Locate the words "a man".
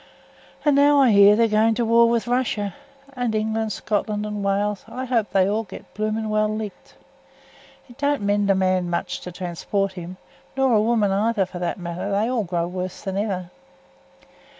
8.49-8.89